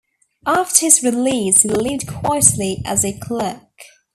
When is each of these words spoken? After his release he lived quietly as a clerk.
After 0.47 0.87
his 0.87 1.03
release 1.03 1.61
he 1.61 1.69
lived 1.69 2.07
quietly 2.07 2.81
as 2.85 3.05
a 3.05 3.13
clerk. 3.19 3.69